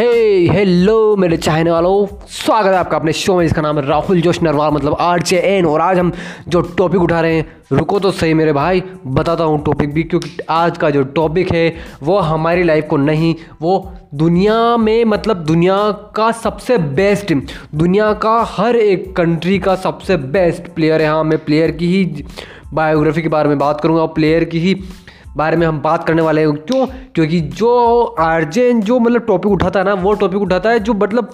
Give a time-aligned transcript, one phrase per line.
[0.00, 4.20] हे hello मेरे चाहने वालों। स्वागत है आपका अपने शो में, जिसका नाम है राहुल
[4.20, 6.12] जोश नरवाल मतलब आर जे एन और आज हम
[6.48, 10.30] जो टॉपिक उठा रहे हैं, रुको तो सही मेरे भाई, बताता हूँ टॉपिक भी, क्योंकि
[10.50, 15.76] आज का जो टॉपिक है, वो हमारी लाइफ को नहीं, वो दुनिया में मतलब दुनिया
[16.16, 17.34] का सबसे बेस्ट
[17.74, 22.24] दुनिया का हर एक कंट्री का सबसे बेस्ट प्लेयर है। हाँ मैं प्लेयर की ही
[22.74, 24.74] बायोग्राफी के बारे में बात करूँगा, और प्लेयर की ही
[25.40, 26.86] बारे में हम बात करने वाले हैं। क्यों?
[27.14, 31.30] क्योंकि जो आर्जेन जो मतलब टॉपिक उठाता है ना, वो टॉपिक उठाता है जो मतलब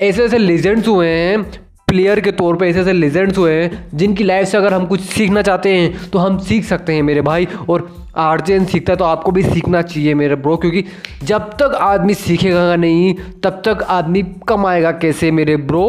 [0.00, 1.42] ऐसे ऐसे लेजेंड्स हुए हैं
[1.88, 5.00] प्लेयर के तौर पे ऐसे ऐसे लेजेंड्स हुए हैं, जिनकी लाइफ से अगर हम कुछ
[5.00, 9.04] सीखना चाहते हैं तो हम सीख सकते हैं मेरे भाई। और आर्जेन सीखता है तो
[9.04, 10.84] आपको भी सीखना चाहिए मेरे ब्रो क्योंकि
[11.24, 13.14] जब तक आदमी सीखेगा नहीं,
[13.44, 15.86] तब तक आदमी कमाएगा कैसे मेरे ब्रो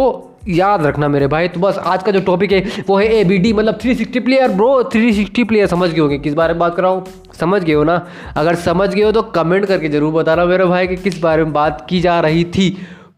[0.48, 3.38] याद रखना मेरे भाई। तो बस आज का जो टॉपिक है, वो है ए बी
[3.38, 6.84] डी मतलब 360 प्लेयर ब्रो 360 प्लेयर समझ गए होंगे। किस बारे में बात कर
[6.84, 7.06] रहा हूँ?
[7.40, 8.06] समझ गए हो ना?
[8.38, 11.54] अगर समझ गए हो तो कमेंट करके ज़रूर बताना मेरे भाई कि किस बारे में
[11.54, 12.70] बात की जा रही थी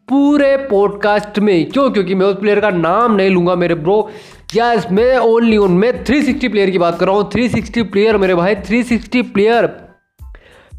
[0.09, 1.89] पूरे पॉडकास्ट में। क्यों?
[1.91, 4.09] क्योंकि मैं उस प्लेयर का नाम नहीं लूँगा मेरे ब्रो
[4.55, 8.35] यस मैं ओनली ओन मैं 360 प्लेयर की बात कर रहा हूँ। 360 प्लेयर मेरे
[8.35, 9.65] भाई 360 प्लेयर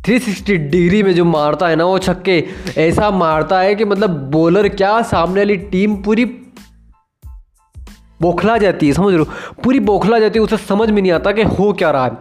[0.07, 2.45] 360 डिग्री में जो मारता है ना, वो छक्के
[2.79, 6.25] ऐसा मारता है कि मतलब बॉलर क्या सामने वाली टीम पूरी
[8.21, 9.25] बौखला जाती है, समझ लो
[9.65, 12.17] पूरी बौखला जाती है, उसे समझ में नहीं आता कि हो क्या रहा है।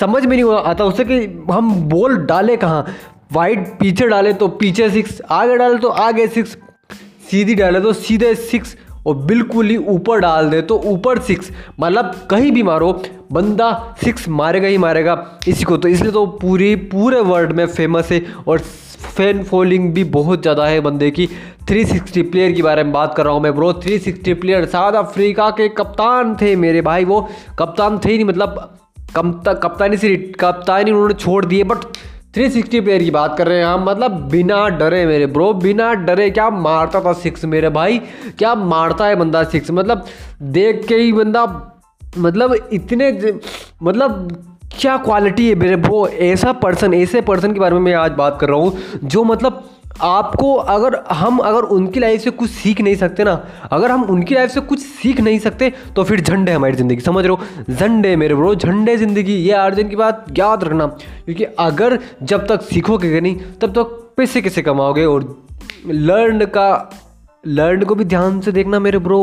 [0.00, 2.86] समझ में नहीं आता उसे कि हम बॉल डाले कहाँ?
[3.32, 6.56] वाइड पीछे डाले तो पीछे सिक्स आगे डाले तो आगे सिक्स
[7.30, 12.14] सीधी डाले तो सीधे सिक्स और बिल्कुल ही ऊपर डाल दे तो ऊपर सिक्स मतलब
[12.30, 12.92] कहीं भी मारो,
[13.32, 15.14] बंदा सिक्स मारेगा ही मारेगा
[15.48, 20.04] इसी को। तो इसलिए तो पूरी, पूरे वर्ल्ड में फ़ेमस है और फ़ैन फॉलोइंग भी
[20.06, 21.28] बहुत ज़्यादा है बंदे की।
[21.68, 25.48] 360 प्लेयर की बारे में बात कर रहा हूँ मैं ब्रो 360 प्लेयर साउथ अफ्रीका
[25.50, 27.20] के कप्तान थे मेरे भाई वो।
[27.58, 28.74] कप्तान थे ही नहीं मतलब
[29.16, 31.84] कप्तानी से, कप्तानी उन्होंने छोड़ दिए बट
[32.34, 36.28] 360 प्लेयर की बात कर रहे हैं हम। मतलब बिना डरे मेरे ब्रो बिना डरे
[36.30, 37.98] क्या मारता था सिक्स मेरे भाई?
[38.38, 40.04] क्या मारता है बंदा सिक्स मतलब
[40.42, 41.44] देख के ही बंदा
[42.18, 43.10] मतलब इतने
[43.82, 48.12] मतलब क्या क्वालिटी है मेरे ब्रो ऐसा पर्सन ऐसे पर्सन के बारे में मैं आज
[48.12, 49.64] बात कर रहा हूँ, जो मतलब
[50.02, 53.32] आपको अगर हम अगर उनकी लाइफ से कुछ सीख नहीं सकते ना,
[53.72, 57.24] अगर हम उनकी लाइफ से कुछ सीख नहीं सकते तो फिर झंडे हमारी ज़िंदगी, समझ
[57.26, 57.74] रहे हो?
[57.74, 62.62] झंडे मेरे ब्रो झंडे ज़िंदगी, ये अर्जुन की बात याद रखना। क्योंकि अगर जब तक
[62.64, 65.36] सीखोगे नहीं, तब तक पैसे कैसे कमाओगे और
[65.86, 66.70] लर्न का
[67.44, 69.18] लर्न को भी ध्यान से देखना मेरे ब्रो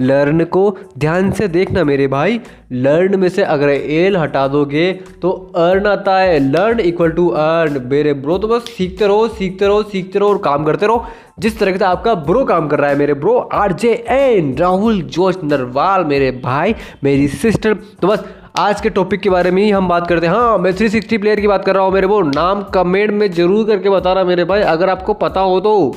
[0.00, 0.62] लर्न को
[0.98, 2.40] ध्यान से देखना मेरे भाई.
[2.72, 4.92] लर्न में से अगर एल हटा दोगे
[5.22, 6.38] तो अर्न आता है.
[6.50, 10.38] लर्न इक्वल टू अर्न मेरे ब्रो तो बस सीखते रहो सीखते रहो सीखते रहो और
[10.38, 11.04] काम करते रहो.
[11.38, 15.00] जिस तरह से आपका ब्रो काम कर रहा है मेरे bro R J N Rahul
[15.02, 18.24] Josh Narwal मेरे भाई, मेरी सिस्टर तो बस
[18.58, 20.34] आज के टॉपिक के बारे में ही हम बात करते हैं.
[20.34, 23.66] हाँ मैं 360 प्लेयर की बात कर रहा हूँ मेरे वो नाम कमेंट में ज़रूर
[23.66, 25.94] करके बता रहा मेरे भाई, अगर आपको पता हो तो.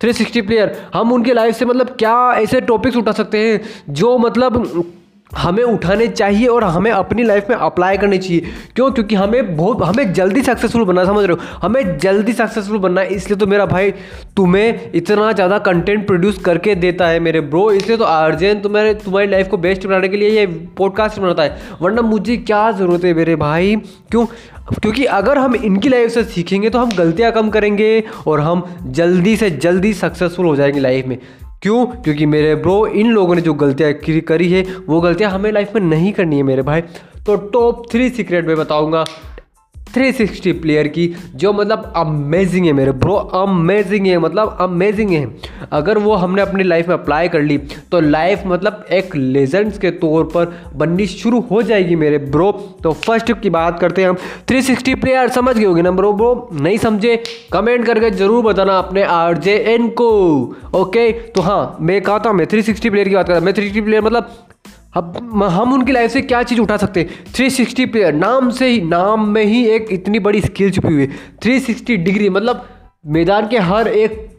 [0.00, 4.56] 360 प्लेयर हम उनके लाइफ से मतलब क्या ऐसे टॉपिक्स उठा सकते हैं जो मतलब
[5.30, 8.40] हमें उठाने चाहिए और हमें अपनी लाइफ में अप्लाई करनी चाहिए।
[8.76, 8.90] क्यों?
[8.90, 11.58] क्योंकि हमें बहुत, हमें जल्दी सक्सेसफुल बनना, समझ रहे हो?
[11.62, 13.90] हमें जल्दी सक्सेसफुल बनना है, इसलिए तो मेरा भाई
[14.36, 19.26] तुम्हें इतना ज़्यादा कंटेंट प्रोड्यूस करके देता है मेरे ब्रो इसलिए तो अर्जेंट तुम्हारे, तुम्हारी
[19.26, 20.46] लाइफ को बेस्ट बनाने के लिए ये
[20.78, 23.76] पॉडकास्ट बनाता है। वरना मुझे क्या ज़रूरत है मेरे भाई?
[24.10, 24.26] क्यों?
[24.72, 29.36] क्योंकि अगर हम इनकी लाइफ से सीखेंगे तो हम गलतियाँ कम करेंगे और हम जल्दी
[29.36, 31.18] से जल्दी सक्सेसफुल हो जाएँगे लाइफ में।
[31.62, 31.86] क्यों?
[31.86, 35.82] क्योंकि मेरे ब्रो इन लोगों ने जो गलतियाँ करी है, वो गलतियाँ हमें लाइफ में
[35.82, 36.80] नहीं करनी है मेरे भाई।
[37.26, 39.04] तो टॉप थ्री सीक्रेट में बताऊँगा।
[39.94, 45.24] 360 प्लेयर की, जो मतलब अमेजिंग है मेरे ब्रो अमेजिंग है मतलब अमेजिंग है।
[45.72, 47.58] अगर वो हमने अपनी लाइफ में अप्लाई कर ली
[47.92, 52.50] तो लाइफ मतलब एक लेजेंड्स के तौर पर बननी शुरू हो जाएगी मेरे ब्रो
[52.82, 54.16] तो फ़र्स्ट की बात करते हैं हम।
[54.48, 57.16] 360 प्लेयर समझ गए होंगे ना ब्रो ब्रो नहीं समझे?
[57.52, 60.10] कमेंट करके ज़रूर बताना अपने आर जे एन को
[60.74, 63.84] ओके तो हाँ मैं कहा था मैं 360 प्लेयर की बात कर रहा मैं 360
[63.84, 64.30] प्लेयर मतलब
[64.96, 67.00] अब हम उनकी लाइफ से क्या चीज़ उठा सकते?
[67.00, 71.02] हैं 360 प्लेयर नाम से ही नाम में ही एक इतनी बड़ी स्किल छुपी हुई
[71.02, 72.68] है। 360 डिग्री मतलब
[73.06, 74.29] मैदान के हर एक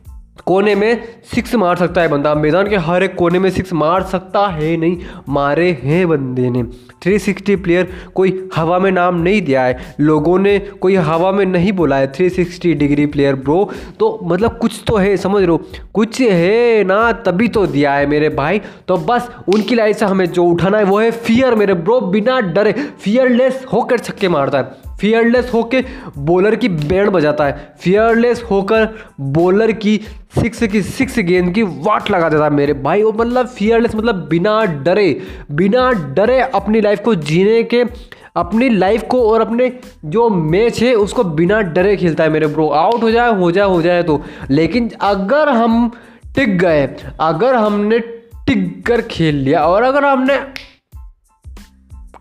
[0.46, 1.04] कोने में
[1.34, 4.76] सिक्स मार सकता है बंदा। मैदान के हर एक कोने में सिक्स मार सकता है
[4.78, 4.98] नहीं,
[5.30, 6.64] मारे हैं बंदे ने।
[7.02, 11.72] 360 प्लेयर कोई हवा में नाम नहीं दिया है। लोगों ने कोई हवा में नहीं
[11.74, 15.58] बोला है। 360 डिग्री प्लेयर ब्रो तो मतलब कुछ तो है, समझ लो
[15.94, 20.26] कुछ है ना, तभी तो दिया है मेरे भाई। तो बस उनकी लाइफ से हमें
[20.26, 24.91] जो उठाना है, वो है फियर मेरे ब्रो बिना डरे फियरलेस होकर छक्के मारता है।
[25.02, 25.84] फियरलेस होकर
[26.18, 28.88] बॉलर की बैंड बजाता है। फियरलेस होकर
[29.20, 30.00] बॉलर की
[30.42, 34.28] सिक्स की सिक्स गेंद की वाट लगा देता है मेरे। भाई, वो मतलब फियरलेस मतलब
[34.28, 35.22] बिना डरे
[35.52, 37.84] बिना डरे अपनी लाइफ को जीने के,
[38.36, 39.72] अपनी लाइफ को और अपने
[40.06, 43.68] जो मैच है, उसको बिना डरे खेलता है मेरे ब्रो आउट हो जाए हो जाए
[43.68, 45.92] हो जाए तो। लेकिन अगर हम
[46.36, 46.88] टिक गए,
[47.20, 48.00] अगर हमने
[48.48, 50.38] टिक कर खेल लिया और अगर हमने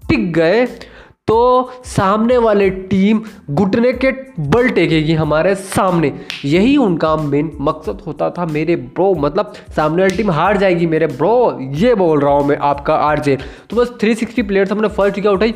[0.08, 0.66] टिक गए
[1.30, 4.10] तो सामने वाले टीम घुटने के
[4.40, 6.12] बल टेकेगी हमारे सामने।
[6.44, 11.06] यही उनका मेन मकसद होता था मेरे ब्रो मतलब सामने वाली टीम हार जाएगी मेरे
[11.06, 13.38] ब्रो ये बोल रहा हूँ मैं आपका आरजे।
[13.70, 15.54] तो बस 360 प्लेयर्स हमने फ़र्स्ट क्या उठाई?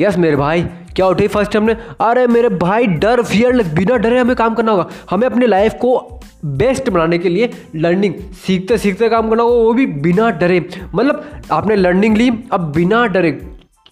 [0.00, 0.62] यस मेरे भाई,
[0.96, 1.72] क्या उठी फ़र्स्ट हमने?
[2.00, 6.20] अरे मेरे भाई, डर फियर बिना डरे हमें काम करना होगा। हमें अपनी लाइफ को
[6.44, 11.24] बेस्ट बनाने के लिए लर्निंग सीखते सीखते काम करना होगा, वो भी बिना डरे। मतलब
[11.52, 13.40] आपने लर्निंग ली, अब बिना डरे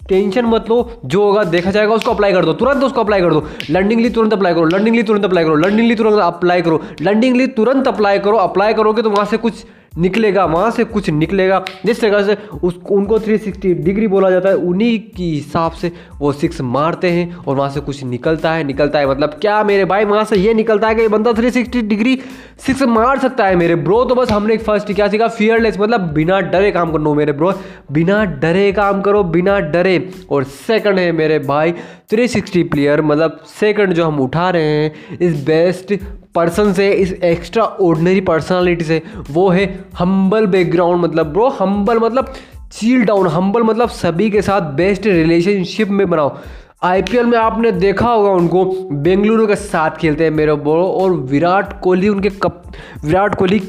[0.08, 3.32] टेंशन मत लो, जो होगा देखा जाएगा, उसको अप्लाई कर दो। तुरंत उसको अप्लाई कर
[3.32, 7.88] दो। लर्निंगली तुरंत अप्लाई करो लर्निंगली तुरंत अप्लाई करो लर्निंगली तुरंत अप्लाई करो लर्निंगली तुरंत
[7.88, 9.64] अप्लाई करो अप्लाई करोगे तो वहाँ से कुछ
[9.98, 14.56] निकलेगा, वहाँ से कुछ निकलेगा। जिस तरह से उस, उनको 360 डिग्री बोला जाता है,
[14.56, 18.98] उन्हीं की हिसाब से वो सिक्स मारते हैं और वहाँ से कुछ निकलता है निकलता
[18.98, 22.18] है। मतलब क्या मेरे भाई, वहाँ से ये निकलता है कि बंदा 360 डिग्री
[22.58, 25.28] सिक्स मार सकता है मेरे ब्रो तो बस हमने फ़र्स्ट क्या सीखा?
[25.28, 27.52] फियरलेस मतलब बिना डरे काम करना मेरे ब्रो
[27.92, 31.74] बिना डरे काम करो, बिना डरे। और सेकंड है मेरे भाई
[32.10, 35.94] 360 प्लेयर मतलब सेकंड जो हम उठा रहे हैं, इस बेस्ट
[36.34, 42.32] पर्सन से, इस एक्स्ट्रा ऑर्डनरी पर्सनालिटी से, वो है हम्बल बैकग्राउंड मतलब ब्रो हम्बल मतलब
[42.72, 46.36] चील डाउन हम्बल मतलब सभी के साथ बेस्ट रिलेशनशिप में बनाओ।
[46.82, 51.80] आईपीएल में आपने देखा होगा उनको, बेंगलुरु के साथ खेलते हैं मेरे ब्रो और विराट
[51.80, 52.62] कोहली उनके कप,
[53.04, 53.62] विराट कोहली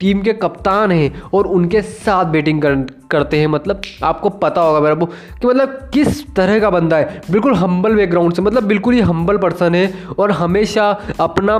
[0.00, 2.74] टीम के कप्तान हैं और उनके साथ बैटिंग कर,
[3.10, 7.20] करते हैं। मतलब आपको पता होगा मेरा वो कि मतलब किस तरह का बंदा है।
[7.30, 10.90] बिल्कुल हम्बल बैकग्राउंड से मतलब बिल्कुल ही हम्बल पर्सन है और हमेशा
[11.20, 11.58] अपना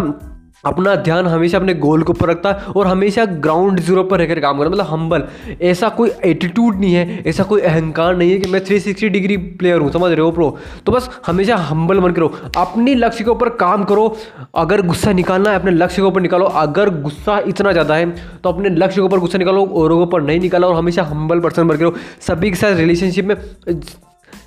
[0.65, 4.41] अपना ध्यान हमेशा अपने गोल के ऊपर रखता है और हमेशा ग्राउंड ज़ीरो पर रहकर
[4.41, 5.25] काम करता मतलब हम्बल
[5.63, 9.81] ऐसा कोई एटीट्यूड नहीं है, ऐसा कोई अहंकार नहीं है कि मैं 360 डिग्री प्लेयर
[9.81, 10.57] हूँ, समझ रहे हो प्रो
[10.87, 14.17] तो बस हमेशा हम्बल बन करो। अपने लक्ष्य के ऊपर काम करो।
[14.57, 18.11] अगर गुस्सा निकालना है, अपने लक्ष्य के ऊपर निकालो। अगर गुस्सा इतना ज़्यादा है
[18.41, 21.41] तो अपने लक्ष्य के ऊपर गुस्सा निकालो औरों के ऊपर नहीं निकालो और हमेशा हम्बल
[21.41, 21.95] पर्सन बन करो
[22.27, 23.37] सभी के साथ रिलेशनशिप में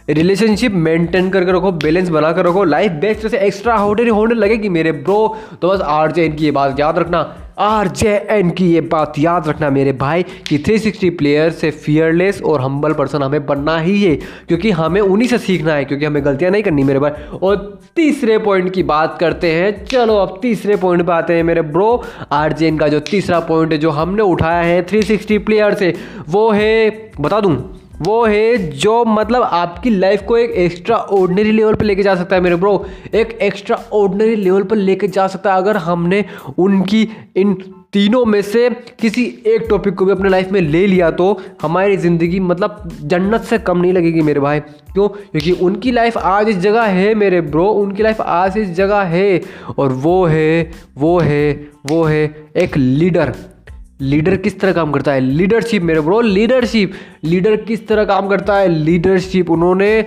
[0.10, 4.70] रिलेशनशिप मेंटेन करके रखो बैलेंस बना कर रखो लाइफ बेस्ट से एक्स्ट्रा ऑर्डनरी होने लगेगी
[4.70, 7.20] मेरे ब्रो तो बस आर जे एन की ये बात याद रखना।
[7.60, 12.42] आर जे एन की ये बात याद रखना मेरे भाई, कि 360 प्लेयर से फियरलेस
[12.42, 14.16] और हम्बल पर्सन हमें बनना ही है,
[14.48, 18.38] क्योंकि हमें उन्हीं से सीखना है, क्योंकि हमें गलतियाँ नहीं करनी मेरे भाई। और तीसरे
[18.38, 22.54] पॉइंट की बात करते हैं। चलो अब तीसरे पॉइंट पे आते हैं मेरे ब्रो आर
[22.54, 25.94] जे एन का जो तीसरा पॉइंट है, जो हमने उठाया है 360 प्लेयर से,
[26.30, 27.79] वो है, बता दूँ?
[28.02, 32.36] वो है जो मतलब आपकी लाइफ को एक एक्स्ट्रा ऑर्डनरी लेवल पर लेके जा सकता
[32.36, 36.26] है मेरे ब्रो एक एक्स्ट्रा ऑर्डनरी लेवल पर लेके जा सकता है अगर हमने
[36.58, 37.54] उनकी इन
[37.94, 38.70] तीनों में से
[39.00, 43.42] किसी एक टॉपिक को भी अपने लाइफ में ले लिया तो हमारी ज़िंदगी मतलब जन्नत
[43.42, 45.08] से कम नहीं लगेगी मेरे भाई। क्यों?
[45.08, 49.42] क्योंकि उनकी लाइफ आज इस जगह है मेरे ब्रो उनकी लाइफ आज इस जगह है।
[49.78, 53.34] और वो है वो है वो है एक लीडर
[54.02, 55.20] लीडर किस तरह काम करता है?
[55.20, 56.94] लीडरशिप मेरे ब्रो लीडरशिप।
[57.24, 58.68] लीडर किस तरह काम करता है?
[58.68, 60.06] लीडरशिप। उन्होंने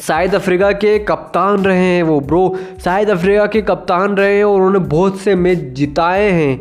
[0.00, 4.56] शायद अफ्रीका के कप्तान रहे हैं वो ब्रो शायद अफ्रीका के कप्तान रहे हैं और
[4.56, 6.52] उन्होंने बहुत से मैच जिताए हैं।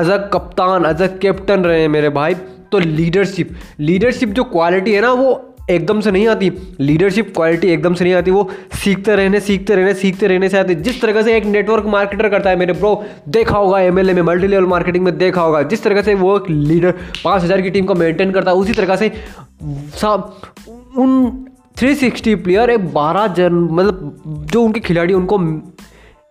[0.00, 2.34] एज अ कप्तान एज अ कैप्टन रहे हैं मेरे भाई।
[2.72, 3.50] तो लीडरशिप।
[3.80, 6.50] लीडरशिप जो क्वालिटी है ना, वो एकदम से नहीं आती।
[6.80, 10.74] लीडरशिप क्वालिटी एकदम से नहीं आती। वो सीखते रहने सीखते रहने सीखते रहने से आती।
[10.76, 12.94] जिस तरह से एक नेटवर्क मार्केटर करता है मेरे ब्रो
[13.28, 16.50] देखा होगा एम में मल्टी लेवल मार्केटिंग में देखा होगा। जिस तरह से वो एक
[16.50, 19.12] लीडर पाँच हज़ार की टीम को मेंटेन करता है उसी तरह से
[20.98, 21.46] उन
[21.76, 25.38] 360 प्लेयर एक बारह जन मतलब जो उनके खिलाड़ी उनको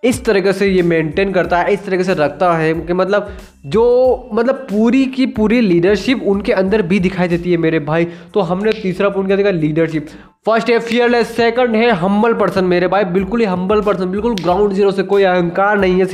[0.03, 3.29] इस तरीके से ये मेंटेन करता है, इस तरीके से रखता है कि मतलब
[3.67, 8.39] जो मतलब पूरी की पूरी लीडरशिप उनके अंदर भी दिखाई देती है मेरे भाई। तो
[8.41, 9.49] हमने तीसरा पॉइंट क्या देखा?
[9.51, 10.07] लीडरशिप
[10.45, 14.73] फ़र्स्ट है फियरलेस सेकंड है हम्बल पर्सन मेरे भाई। बिल्कुल ही हम्बल पर्सन बिल्कुल ग्राउंड
[14.73, 16.05] ज़ीरो से कोई अहंकार नहीं है।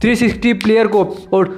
[0.00, 1.56] थ्री सिक्सटी प्लेयर को और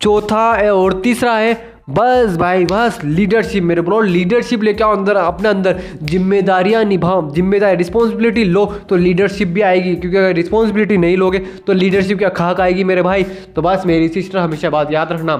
[0.00, 1.52] चौथा और तीसरा है
[1.88, 7.76] बस भाई, बस लीडरशिप मेरे ब्रो लीडरशिप लेके आओ अंदर, अपने अंदर। जिम्मेदारियाँ निभाओ, ज़िम्मेदारी
[7.76, 12.60] रिस्पॉन्सिबिलिटी लो तो लीडरशिप भी आएगी। क्योंकि अगर रिस्पॉन्सिबिलिटी नहीं लोगे तो लीडरशिप क्या खाक
[12.60, 13.22] आएगी मेरे भाई।
[13.56, 15.36] तो बस मेरी सिस्टर हमेशा बात याद रखना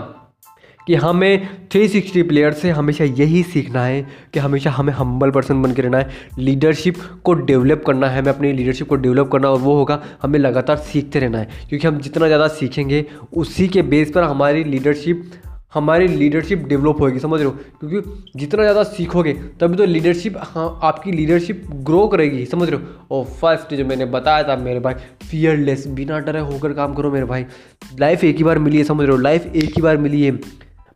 [0.81, 4.03] कि हमें 360 प्लेयर से हमेशा यही सीखना है
[4.35, 8.33] कि हमेशा हमें हम्बल पर्सन बन के रहना है। लीडरशिप को डेवलप करना है, हमें
[8.33, 11.99] अपनी लीडरशिप को डेवलप करना और वो होगा, हमें लगातार सीखते रहना है। क्योंकि हम
[11.99, 15.31] जितना ज़्यादा सीखेंगे, उसी के बेस पर हमारी लीडरशिप
[15.75, 17.57] हमारी लीडरशिप डेवलप होगी समझ रहे हो?
[17.81, 22.87] क्योंकि जितना ज़्यादा सीखोगे, तभी तो लीडरशिप हाँ आपकी लीडरशिप ग्रो करेगी, समझ रहे हो?
[23.11, 24.95] और फ़र्स्ट जो मैंने बताया था, मेरे भाई
[25.31, 27.47] फियरलेस बिना डरे होकर काम करो मेरे भाई।
[28.01, 29.23] लाइफ एक ही बार मिली है, समझ रहे हो?
[29.23, 30.39] लाइफ एक ही बार मिली है।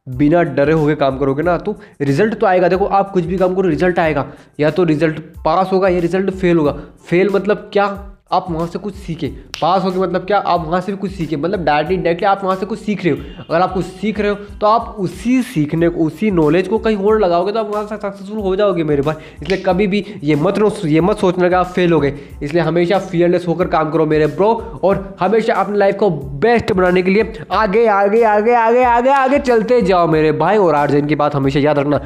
[0.06, 3.54] बिना डरे हुए काम करोगे ना तो रिज़ल्ट तो आएगा। देखो, आप कुछ भी काम
[3.54, 4.26] करो रिज़ल्ट आएगा।
[4.60, 6.72] या तो रिज़ल्ट पास होगा, या रिज़ल्ट फेल होगा।
[7.08, 7.86] फेल मतलब क्या?
[8.30, 9.26] आप वहाँ से कुछ सीखे।
[9.60, 10.38] पास हो गए मतलब क्या?
[10.38, 13.12] आप वहाँ से भी कुछ सीखे। मतलब डायरेक्टली डायरेक्टली आप वहाँ से कुछ सीख रहे
[13.12, 16.78] हो। अगर आप कुछ सीख रहे हो तो आप उसी सीखने को, उसी नॉलेज को
[16.78, 20.04] कहीं और लगाओगे तो आप वहाँ से सक्सेसफुल हो जाओगे मेरे भाई। इसलिए कभी भी
[20.22, 23.68] ये मत नो, ये मत सोचना कि आप फेल हो गए। इसलिए हमेशा फियरलेस होकर
[23.68, 24.52] काम करो मेरे ब्रो
[24.82, 29.38] और हमेशा अपनी लाइफ को बेस्ट बनाने के लिए आगे आगे आगे आगे आगे आगे
[29.40, 32.00] चलते जाओ मेरे भाई। और आर्जन की बात हमेशा याद रखना।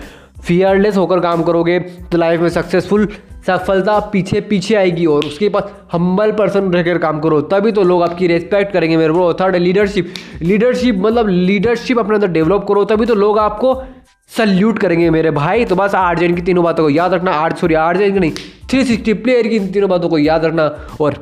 [0.45, 3.09] फियरलेस होकर काम करोगे तो लाइफ में सक्सेसफुल
[3.47, 8.03] सफलता पीछे पीछे आएगी और उसके पास हम्बल पर्सन रहकर काम करो, तभी तो लोग
[8.03, 13.07] आपकी रेस्पेक्ट करेंगे मेरे ब्रो थर्ड लीडरशिप लीडरशिप मतलब लीडरशिप अपने अंदर डेवलप करो, तभी
[13.07, 13.83] तो लोग आपको
[14.31, 17.75] सल्यूट करेंगे मेरे भाई। तो बस आठ की तीनों बातों को याद रखना। आठ सॉरी
[17.75, 18.33] जन की नहीं
[18.71, 20.65] थ्री सिक्सटी प्लेयर की तीनों बातों को याद रखना।
[21.01, 21.19] और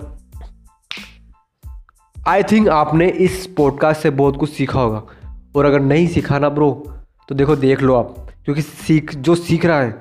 [2.17, 5.03] आई थिंक आपने इस पॉडकास्ट से बहुत कुछ सीखा होगा।
[5.57, 6.71] और अगर नहीं सीखा ना ब्रो
[7.29, 9.95] तो देखो, देख लो आप। क्योंकि सीख, जो सीख रहा है,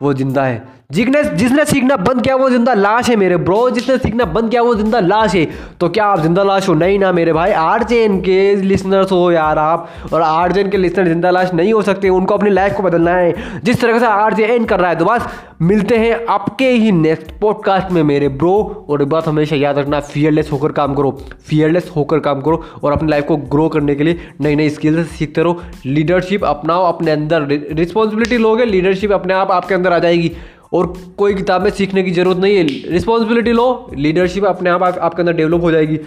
[0.00, 3.96] वो ज़िंदा है। जिसने जिसने सीखना बंद किया वो ज़िंदा लाश है मेरे ब्रो जिसने
[3.98, 5.44] सीखना बंद किया वो ज़िंदा लाश है।
[5.80, 6.74] तो क्या आप ज़िंदा लाश हो?
[6.74, 11.30] नहीं ना मेरे भाई चेन के लिसनर्स हो यार आप, और चेन के लिसनर ज़िंदा
[11.30, 14.34] लाश नहीं हो सकते, उनको अपनी लाइफ को बदलना है। जिस तरह से आर
[14.64, 15.26] कर रहा है तो बस
[15.62, 20.00] मिलते हैं आपके ही नेक्स्ट पॉडकास्ट में मेरे ब्रो और एक बात हमेशा याद रखना
[20.02, 24.04] फियरलेस होकर काम करो फियरलेस होकर काम करो, और अपनी लाइफ को ग्रो करने के
[24.04, 29.50] लिए नई नई स्किल्स सीखते रहो। लीडरशिप अपनाओ, अपने अंदर रिस्पॉन्सिबिलिटी लोगे लीडरशिप अपने आप,
[29.52, 30.32] आपके अंदर आ जाएगी।
[30.72, 35.22] और कोई किताब में सीखने की ज़रूरत नहीं है। रिस्पॉन्सिबिलिटी लो लीडरशिप अपने आप आपके
[35.22, 36.00] अंदर डेवलप हो जाएगी।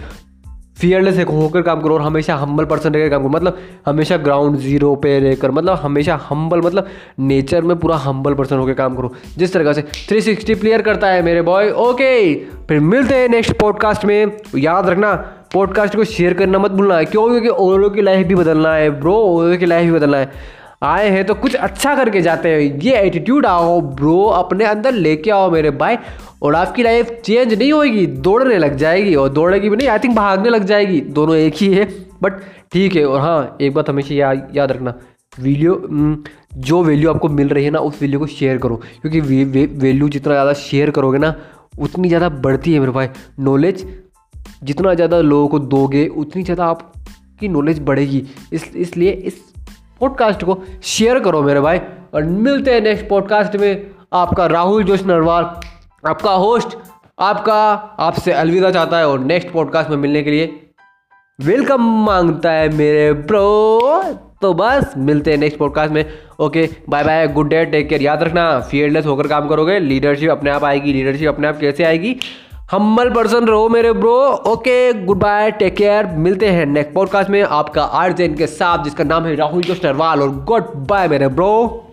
[0.80, 4.94] फियरलेस होकर काम करो और हमेशा हम्बल पर्सन रहकर काम करो। मतलब हमेशा ग्राउंड ज़ीरो
[4.94, 6.86] पे रहकर मतलब हमेशा हम्बल मतलब
[7.18, 11.22] नेचर में पूरा हम्बल पर्सन होकर काम करो। जिस तरह से 360 प्लेयर करता है
[11.22, 15.14] मेरे बॉय ओके फिर मिलते हैं नेक्स्ट पॉडकास्ट में। याद रखना
[15.54, 17.28] पॉडकास्ट को शेयर करना मत भूलना। है क्यों?
[17.28, 20.32] क्योंकि औरों की लाइफ भी बदलना है ब्रो औरों की लाइफ भी बदलना है।
[20.82, 25.30] आए हैं तो कुछ अच्छा करके जाते हैं। ये एटीट्यूड आओ ब्रो अपने अंदर लेके
[25.30, 25.96] आओ मेरे भाई।
[26.42, 30.14] और आपकी लाइफ चेंज नहीं होगी दौड़ने लग जाएगी। और दौड़ेगी भी नहीं आई थिंक
[30.16, 31.84] भागने लग जाएगी। दोनों एक ही है
[32.22, 32.40] बट
[32.72, 34.94] ठीक है। और हाँ एक बात हमेशा या, याद रखना
[35.32, 35.74] वीडियो
[36.58, 40.34] जो वैल्यू आपको मिल रही है ना उस वैल्यू को शेयर करो। क्योंकि वैल्यू जितना
[40.34, 41.34] ज़्यादा शेयर करोगे ना
[41.78, 43.08] उतनी ज़्यादा बढ़ती है मेरे भाई।
[43.40, 43.86] नॉलेज
[44.64, 49.42] जितना ज़्यादा लोगों को दोगे उतनी ज़्यादा आपकी नॉलेज बढ़ेगी। इस इसलिए इस
[50.00, 51.80] पॉडकास्ट को शेयर करो मेरे भाई।
[52.14, 55.44] और मिलते हैं नेक्स्ट पॉडकास्ट में। आपका राहुल जोश नरवाल
[56.08, 56.76] आपका होस्ट
[57.18, 60.70] आपका, आपसे अलविदा चाहता है। और नेक्स्ट पॉडकास्ट में मिलने के लिए
[61.40, 64.02] वेलकम माँगता है मेरे ब्रो
[64.42, 66.04] तो बस, मिलते हैं नेक्स्ट पॉडकास्ट में।
[66.40, 70.50] Okay bye bye good day take care याद रखना फियरलेस होकर काम करोगे। लीडरशिप अपने
[70.50, 72.16] आप आएगी लीडरशिप अपने आप कैसे आएगी?
[72.72, 77.82] हम्बल पर्सन रहो मेरे bro okay goodbye take care मिलते हैं नेक्स्ट पॉडकास्ट में आपका
[77.82, 81.85] आर्जेन के साथ, जिसका नाम है राहुल जोश नरवाल और गुड बाय मेरे ब्रो